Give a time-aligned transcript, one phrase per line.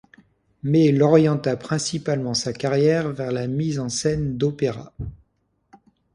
[0.63, 4.93] Mais il orienta principalement sa carrière vers la mise en scène d'opéras.